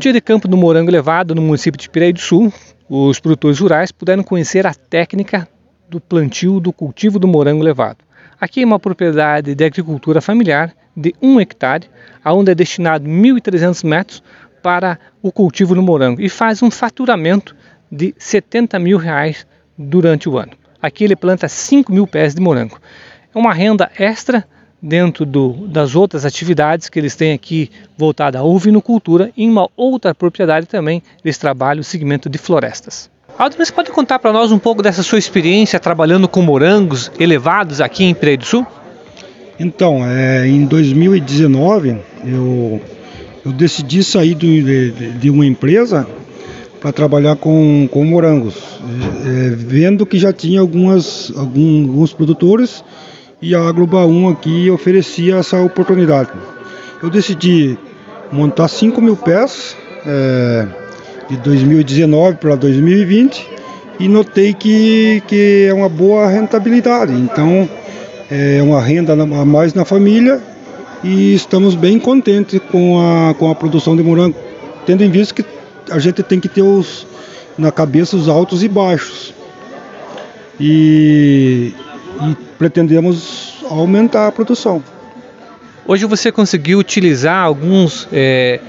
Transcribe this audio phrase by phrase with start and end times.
[0.00, 2.50] Dia de campo do morango levado no município de Piraí do Sul,
[2.88, 5.46] os produtores rurais puderam conhecer a técnica
[5.90, 7.98] do plantio do cultivo do morango levado.
[8.40, 11.90] Aqui é uma propriedade de agricultura familiar de um hectare,
[12.24, 14.22] onde é destinado 1.300 metros
[14.62, 17.54] para o cultivo do morango e faz um faturamento
[17.92, 19.46] de 70 mil reais
[19.76, 20.52] durante o ano.
[20.80, 22.80] Aqui ele planta 5 mil pés de morango.
[23.34, 24.48] É uma renda extra
[24.82, 29.68] dentro do, das outras atividades que eles têm aqui voltada à ovinocultura e em uma
[29.76, 33.10] outra propriedade também eles trabalham o segmento de florestas.
[33.38, 37.80] Aldo, você pode contar para nós um pouco dessa sua experiência trabalhando com morangos elevados
[37.80, 38.66] aqui em Pereira do Sul?
[39.58, 42.80] Então, é, em 2019 eu,
[43.44, 46.06] eu decidi sair de, de uma empresa
[46.80, 52.82] para trabalhar com, com morangos, é, é, vendo que já tinha algumas, alguns produtores
[53.42, 56.30] e a Agroba 1 aqui oferecia essa oportunidade.
[57.02, 57.78] Eu decidi
[58.30, 60.66] montar 5 mil pés é,
[61.28, 63.48] de 2019 para 2020
[63.98, 67.12] e notei que, que é uma boa rentabilidade.
[67.12, 67.68] Então
[68.30, 70.40] é uma renda a mais na família
[71.02, 74.36] e estamos bem contentes com a, com a produção de morango,
[74.84, 75.44] tendo em vista que
[75.90, 77.06] a gente tem que ter os,
[77.56, 79.32] na cabeça os altos e baixos.
[80.60, 81.72] E,
[82.22, 84.84] e pretendemos aumentar a produção.
[85.86, 88.06] Hoje você conseguiu utilizar alguns.
[88.12, 88.60] É,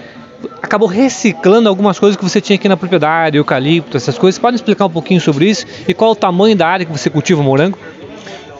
[0.63, 4.39] acabou reciclando algumas coisas que você tinha aqui na propriedade, eucalipto, essas coisas.
[4.39, 7.43] Pode explicar um pouquinho sobre isso e qual o tamanho da área que você cultiva
[7.43, 7.77] morango?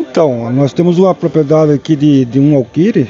[0.01, 3.09] Então, nós temos uma propriedade aqui de, de um alquire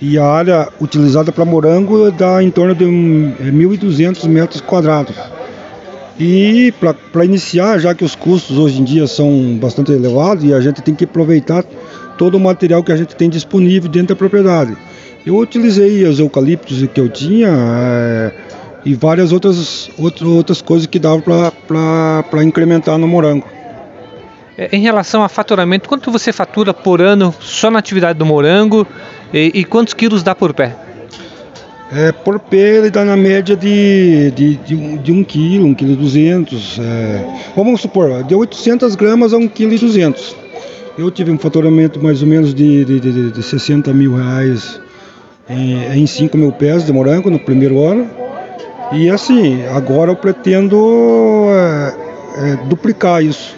[0.00, 5.14] e a área utilizada para morango dá em torno de 1.200 metros quadrados.
[6.18, 6.72] E
[7.12, 10.80] para iniciar, já que os custos hoje em dia são bastante elevados e a gente
[10.80, 11.64] tem que aproveitar
[12.16, 14.76] todo o material que a gente tem disponível dentro da propriedade.
[15.26, 18.32] Eu utilizei os eucaliptos que eu tinha é,
[18.84, 23.48] e várias outras, outras coisas que dava para incrementar no morango.
[24.56, 28.86] É, em relação a faturamento, quanto você fatura por ano só na atividade do morango
[29.32, 30.76] e, e quantos quilos dá por pé?
[31.92, 35.66] É, por pé ele dá na média de, de, de, um, de 1 um quilo,
[35.66, 36.78] 1 quilo e 200.
[36.78, 37.24] É,
[37.54, 40.36] vamos supor, de 800 gramas a 1 quilo e 200.
[40.96, 44.80] Eu tive um faturamento mais ou menos de, de, de, de 60 mil reais
[45.48, 48.08] em, em 5 mil pés de morango no primeiro ano.
[48.92, 51.94] E assim, agora eu pretendo é,
[52.36, 53.54] é, duplicar isso.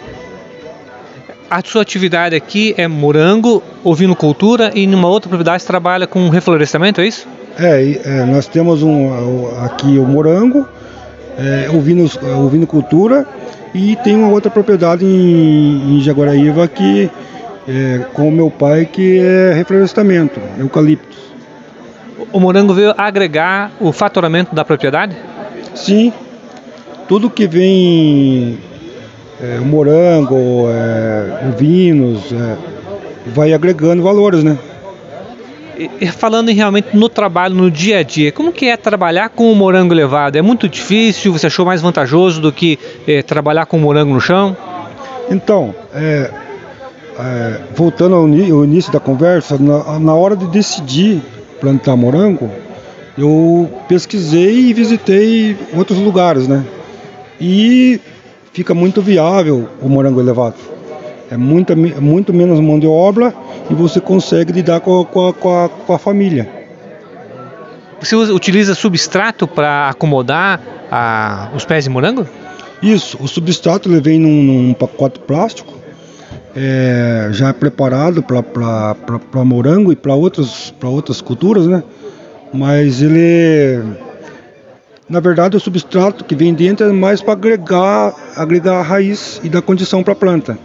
[1.49, 6.99] A sua atividade aqui é morango, ovinocultura e numa outra propriedade você trabalha com reflorestamento,
[6.99, 7.27] é isso?
[7.59, 10.67] É, é, nós temos um, aqui o morango,
[11.37, 13.25] é, ovinos, ovinocultura
[13.73, 17.09] e tem uma outra propriedade em, em Jaguaraíva que
[17.67, 21.17] é, com o meu pai que é reflorestamento, eucaliptos.
[22.31, 25.15] O morango veio agregar o faturamento da propriedade?
[25.75, 26.13] Sim,
[27.07, 28.59] tudo que vem
[29.41, 32.57] é, morango, é, ovinos, é,
[33.27, 34.57] vai agregando valores, né?
[36.17, 39.93] Falando realmente no trabalho, no dia a dia, como que é trabalhar com o morango
[39.93, 40.35] levado?
[40.35, 41.31] É muito difícil?
[41.31, 44.57] Você achou mais vantajoso do que é, trabalhar com o morango no chão?
[45.29, 46.31] Então, é,
[47.19, 48.27] é, voltando ao, ao,
[48.65, 51.21] início da conversa, na, na, hora de decidir
[51.59, 52.49] plantar morango,
[53.17, 56.63] eu pesquisei e visitei outros lugares, né?
[57.39, 57.99] E
[58.53, 60.76] fica muito viável o morango elevado.
[61.29, 63.33] É muito, muito menos mão de obra
[63.69, 66.49] e você consegue lidar com, com, com, a, com a família.
[67.99, 70.61] Você utiliza substrato para acomodar
[70.91, 72.27] a, os pés de morango?
[72.81, 75.73] Isso, o substrato ele vem num, num pacote plástico,
[76.55, 81.83] é, já preparado para morango e para outras, outras culturas, né?
[82.53, 83.83] Mas ele,
[85.09, 89.49] na verdade, o substrato que vem dentro é mais para agregar, agregar a raiz e
[89.49, 90.57] dar condição para a planta.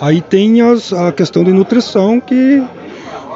[0.00, 2.62] Aí tem as, a questão de nutrição que,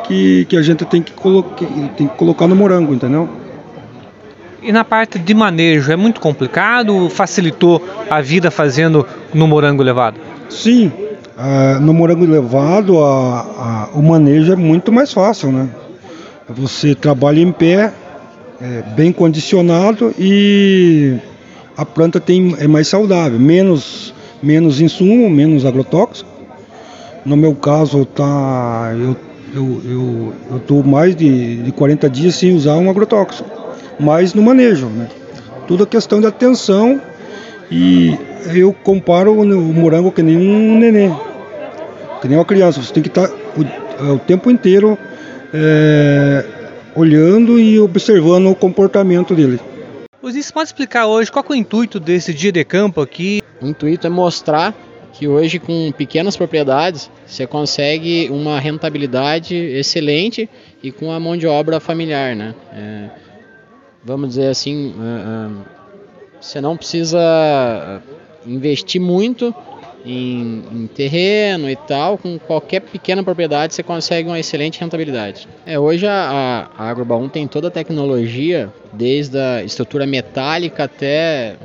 [0.06, 1.66] que, que a gente tem que, colocar,
[1.96, 3.28] tem que colocar no morango, entendeu?
[4.62, 7.10] E na parte de manejo, é muito complicado?
[7.10, 10.18] Facilitou a vida fazendo no morango levado?
[10.48, 10.90] Sim,
[11.36, 15.68] uh, no morango levado a, a, o manejo é muito mais fácil, né?
[16.48, 17.92] Você trabalha em pé,
[18.60, 21.16] é, bem condicionado e
[21.76, 26.33] a planta tem, é mais saudável, menos, menos insumo, menos agrotóxico
[27.24, 29.16] no meu caso, tá, eu
[29.54, 33.48] eu eu estou mais de, de 40 dias sem usar um agrotóxico,
[33.98, 35.08] mas no manejo, né?
[35.66, 37.00] Tudo é questão de atenção
[37.70, 38.18] e
[38.54, 41.16] eu comparo o morango que nem um neném,
[42.20, 42.82] que nem uma criança.
[42.82, 44.98] Você tem que estar tá o, o, tempo inteiro
[45.52, 46.44] é,
[46.94, 49.60] olhando e observando o comportamento dele.
[50.22, 53.42] Luiz, pode explicar hoje qual é o intuito desse dia de campo aqui?
[53.60, 54.74] O intuito é mostrar
[55.14, 60.50] que hoje com pequenas propriedades você consegue uma rentabilidade excelente
[60.82, 62.54] e com a mão de obra familiar, né?
[62.72, 63.10] É,
[64.04, 68.02] vamos dizer assim, é, é, você não precisa
[68.44, 69.54] investir muito
[70.04, 75.48] em, em, terreno e tal, com qualquer pequena propriedade você consegue uma excelente rentabilidade.
[75.64, 81.56] É, hoje a, a Agrobaum tem toda a tecnologia, desde a estrutura metálica até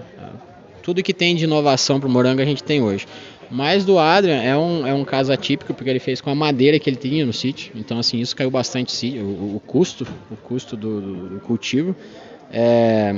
[0.90, 3.06] tudo que tem de inovação para o morango a gente tem hoje.
[3.52, 6.78] Mas do Adrian é um, é um caso atípico, porque ele fez com a madeira
[6.78, 7.72] que ele tinha no sítio.
[7.76, 11.96] Então, assim, isso caiu bastante o, o custo, o custo do, do, cultivo.
[12.52, 13.16] É,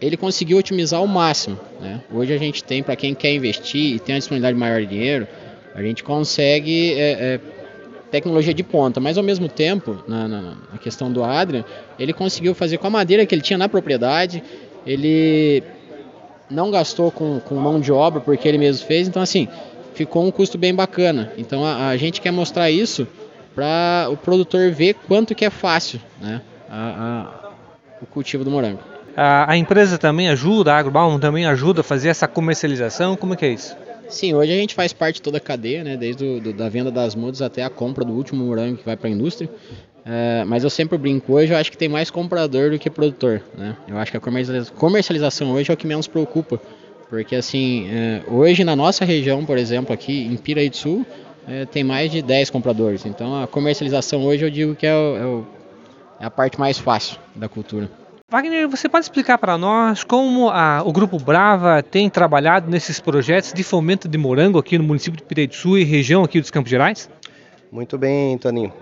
[0.00, 1.58] ele conseguiu otimizar ao máximo.
[1.80, 2.00] Né?
[2.12, 5.26] Hoje a gente tem, para quem quer investir e tem uma disponibilidade maior de dinheiro,
[5.74, 7.40] a gente consegue é, é,
[8.10, 10.42] tecnologia de ponta, mas ao mesmo tempo, na, na,
[10.72, 11.64] na, questão do Adrian,
[11.98, 14.42] ele conseguiu fazer com a madeira que ele tinha na propriedade,
[14.86, 15.62] ele
[16.50, 19.48] não gastou com, com mão de obra porque ele mesmo fez, então assim,
[19.94, 21.32] ficou um custo bem bacana.
[21.36, 23.06] Então a, a gente quer mostrar isso
[23.54, 27.50] para o produtor ver quanto que é fácil né, a, a,
[28.02, 28.80] o cultivo do morango.
[29.16, 33.36] A, a empresa também ajuda, a Agrobaum também ajuda a fazer essa comercialização, como é
[33.36, 33.74] que é isso?
[34.08, 36.68] Sim, hoje a gente faz parte de toda a cadeia, né, desde o, do, da
[36.68, 39.50] venda das mudas até a compra do último morango que vai para a indústria.
[40.08, 43.42] É, mas eu sempre brinco, hoje eu acho que tem mais comprador do que produtor.
[43.58, 43.76] Né?
[43.88, 44.20] Eu acho que a
[44.76, 46.60] comercialização hoje é o que menos preocupa.
[47.10, 51.04] Porque assim, é, hoje na nossa região, por exemplo, aqui em Piraí do Sul,
[51.48, 53.04] é, tem mais de 10 compradores.
[53.04, 55.46] Então a comercialização hoje eu digo que é, o, é, o,
[56.20, 57.90] é a parte mais fácil da cultura.
[58.28, 63.52] Wagner, você pode explicar para nós como a, o Grupo Brava tem trabalhado nesses projetos
[63.52, 66.50] de fomento de morango aqui no município de Piraí do Sul e região aqui dos
[66.50, 67.08] Campos Gerais?
[67.70, 68.72] Muito bem, Toninho.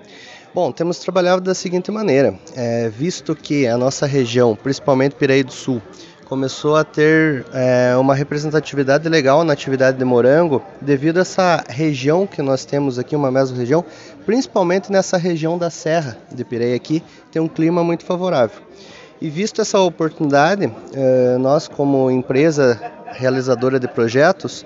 [0.54, 5.50] Bom, temos trabalhado da seguinte maneira, é, visto que a nossa região, principalmente Piraí do
[5.50, 5.82] Sul,
[6.26, 12.24] começou a ter é, uma representatividade legal na atividade de morango, devido a essa região
[12.24, 13.84] que nós temos aqui, uma mesma região,
[14.24, 17.02] principalmente nessa região da Serra de Piraí aqui,
[17.32, 18.62] tem um clima muito favorável.
[19.20, 22.80] E visto essa oportunidade, é, nós como empresa
[23.10, 24.64] realizadora de projetos,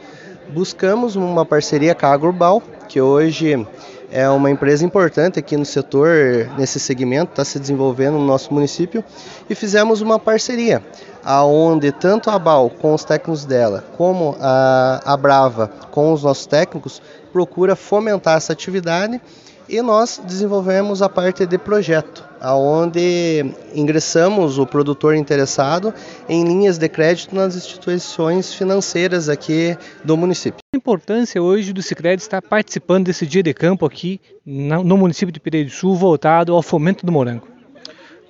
[0.50, 3.66] buscamos uma parceria com a Agrobal, que hoje
[4.10, 9.04] é uma empresa importante aqui no setor, nesse segmento, está se desenvolvendo no nosso município
[9.48, 10.82] e fizemos uma parceria,
[11.22, 16.46] aonde tanto a BAL com os técnicos dela, como a, a Brava com os nossos
[16.46, 17.02] técnicos,
[17.32, 19.20] procura fomentar essa atividade
[19.68, 23.44] e nós desenvolvemos a parte de projeto, aonde
[23.74, 25.92] ingressamos o produtor interessado
[26.28, 30.58] em linhas de crédito nas instituições financeiras aqui do município.
[30.74, 35.40] A importância hoje do Sicredi estar participando desse dia de campo aqui no município de
[35.40, 37.46] Pereira do Sul, voltado ao fomento do morango.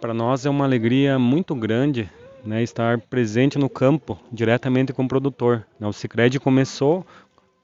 [0.00, 2.11] Para nós é uma alegria muito grande
[2.44, 5.67] né, estar presente no campo, diretamente com o produtor.
[5.81, 7.05] O Sicredi começou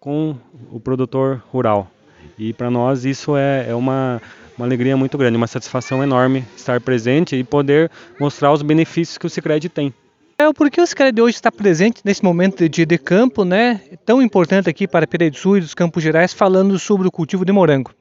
[0.00, 0.37] com
[0.70, 1.91] o produtor rural,
[2.38, 4.21] e para nós isso é, é uma,
[4.56, 7.91] uma alegria muito grande, uma satisfação enorme estar presente e poder
[8.21, 9.93] mostrar os benefícios que o Sicredi tem.
[10.37, 14.20] É, por que o Sicredi hoje está presente nesse momento de, de campo, né, tão
[14.20, 17.53] importante aqui para Pereira do Sul e dos Campos Gerais, falando sobre o cultivo de
[17.53, 17.93] morango?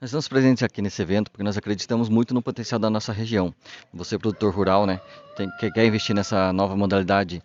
[0.00, 3.54] Nós estamos presentes aqui nesse evento porque nós acreditamos muito no potencial da nossa região.
[3.94, 5.00] Você, produtor rural, né,
[5.36, 7.42] tem, quer investir nessa nova modalidade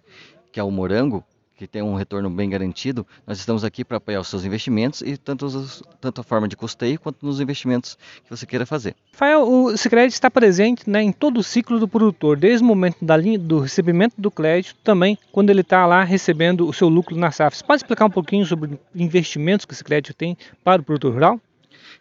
[0.51, 1.23] que é o morango,
[1.61, 5.15] que tem um retorno bem garantido, nós estamos aqui para apoiar os seus investimentos e
[5.15, 8.95] tanto, os, tanto a forma de custeio quanto nos investimentos que você queira fazer.
[9.13, 13.05] Rafael, o Sicredi está presente né, em todo o ciclo do produtor, desde o momento
[13.05, 17.15] da linha, do recebimento do crédito, também quando ele está lá recebendo o seu lucro
[17.15, 17.55] na safra.
[17.55, 21.39] Você pode explicar um pouquinho sobre investimentos que o Sicredi tem para o produtor rural?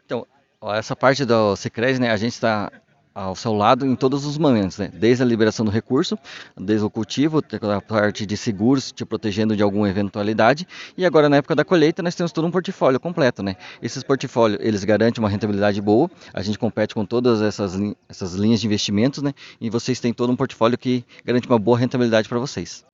[0.06, 0.26] Então,
[0.72, 2.72] essa parte do Sicredi, né, a gente está
[3.14, 4.90] ao seu lado em todos os momentos, né?
[4.92, 6.18] desde a liberação do recurso,
[6.56, 11.36] desde o cultivo, a parte de seguros te protegendo de alguma eventualidade e agora na
[11.36, 13.56] época da colheita nós temos todo um portfólio completo, né?
[13.82, 18.60] Esses portfólios eles garantem uma rentabilidade boa, a gente compete com todas essas, essas linhas
[18.60, 19.32] de investimentos, né?
[19.60, 22.84] E vocês têm todo um portfólio que garante uma boa rentabilidade para vocês.